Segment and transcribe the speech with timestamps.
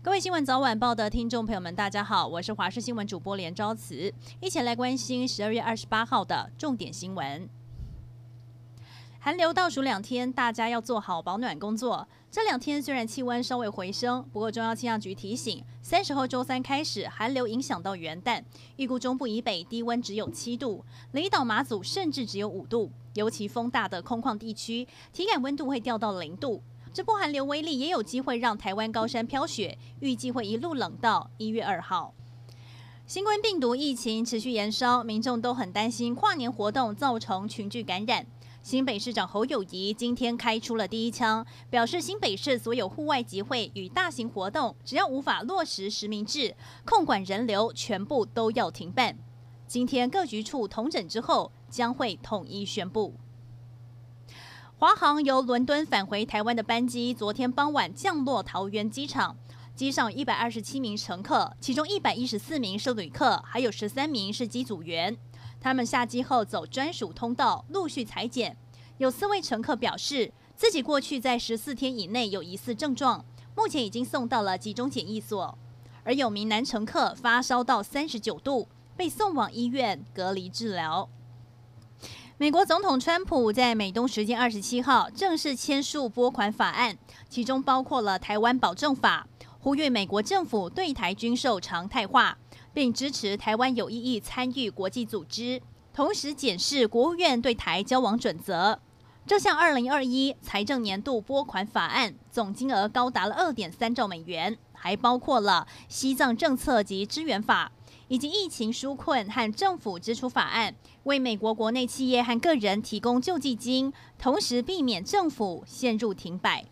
[0.00, 7.48] 各位新闻早晚报的听众朋友们，大家好，我是华视新闻主播连昭慈，一起来关心十二月二十八号的重点新闻。
[9.18, 12.06] 寒流倒数两天，大家要做好保暖工作。
[12.30, 18.40] 这两天虽然气温稍微回升，不过中央气象局提醒，三十号周三开始寒流影响到元旦，
[18.76, 26.62] 预估中部以北低温只有七度，离岛马祖甚至只有五度，尤其风大的空旷地区，体感温度会掉到零度。
[26.98, 32.12] 这波寒流威力也有机会让台湾高山飘雪，预计会一路冷到一月二号。
[33.06, 38.26] 新冠病毒疫情持续延烧，民众都很担心跨年活动造成群聚感染。
[38.64, 49.16] 新北市长侯友谊今天开出了第一枪，表示新北市所有户外集会与大型活动，只要无法落实实名制，控管人流，全部都要停办。
[49.68, 53.14] 今天各局处统整之后，将会统一宣布。
[54.80, 59.36] 华航由伦敦返回台湾的班机，昨天傍晚降落桃园机场，
[59.74, 65.16] 机上一百二十七名乘客，其中一百一十四名是旅客，还有十三名是机组员。
[65.60, 68.56] 他们下机后走专属通道，陆续采检。
[68.98, 73.24] 有四位乘客表示，自己过去在十四天以内有疑似症状，
[73.56, 75.58] 目前已经送到了集中检疫所。
[76.04, 81.08] 而有名男乘客发烧到三十九度，被送往医院隔离治疗。
[82.40, 86.96] 美国总统川普在美东时间二十七号正式签署拨款法案，
[87.28, 89.26] 其中包括了台湾保证法，
[89.58, 92.38] 呼吁美国政府对台军售常态化。
[92.72, 95.60] 并支持台湾有意义参与国际组织，
[95.92, 98.78] 同时检视国务院对台交往准则。
[99.26, 107.72] 这项二零二一财政年度拨款法案总金额高达了二点三兆美元，还包括了西藏政策及支援法，
[108.08, 116.64] 以及疫情纾困和政府支出法案，为美国国内企业和个人提供救济金，同时避免政府陷入停摆。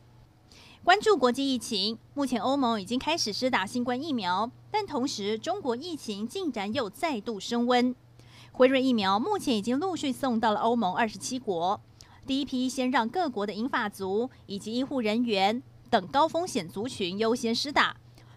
[0.83, 7.95] 关注国际疫情，目前欧盟已经开始施打新冠疫苗，但同时中国疫情竟然又再度升温。
[8.52, 11.80] 辉瑞疫苗目前已经陆续送到了欧盟二十七国，
[12.25, 17.96] 第一批先让各国的英法族以及医护人员等高风险族群优先施打，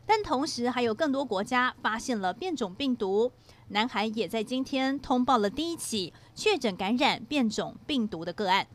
[0.10, 3.32] 但同时还有更多国家发现了变种病毒。
[3.68, 8.66] 南韩也在今天通报了第一起确诊感染变种病毒的个案。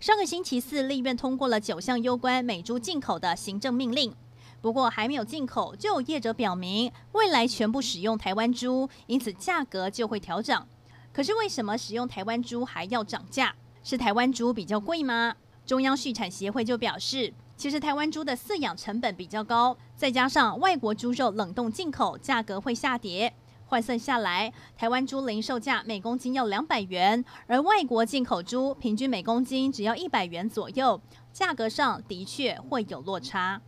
[0.00, 4.14] 上个星期四，立院通过了九项攸关美猪进口的行政命令。
[4.62, 10.66] 不过，还没有进口，就有业者表明未来全部使用台湾猪，因此价格就会调涨。
[11.12, 13.54] 可是，为什么使用台湾猪还要涨价？
[13.84, 15.34] 是台湾猪比较贵吗？
[15.66, 23.34] 中央畜产协会就表示，其实台湾猪的饲养成本比较高，再加上外国猪肉冷冻进口，价格会下跌。
[23.66, 31.00] 换算下来，台湾猪零售价每公斤要两百元，而外国进口猪平均每公斤只要一百元左右，
[31.32, 33.60] 价格上的确会有落差。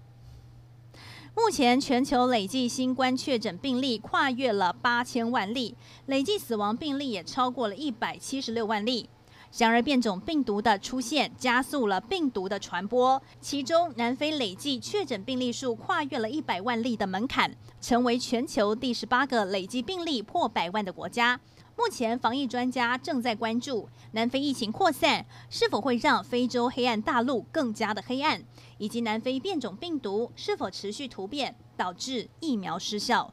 [1.35, 5.77] 目前全球累计新冠确诊病例跨越了八千万例，
[6.07, 9.11] 累计死亡病例也超过了一百七十六万例。
[9.59, 13.21] 然而，变种病毒的出现加速了病毒的传播。
[13.41, 21.41] 其中，南非累计确诊病例数跨越了一百万例的门槛，成为全球第十八个累计病例破百万的国家。
[21.77, 28.43] 目前，防疫专家正在关注南非疫情扩散是否会让非洲黑暗大陆更加的黑暗，
[28.79, 33.33] 以及南非变种病毒是否持续突变，导致疫苗失效。